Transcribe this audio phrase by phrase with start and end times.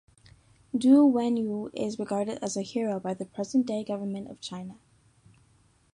[0.75, 4.79] Du Wenxiu is regarded as a hero by the present day government of China.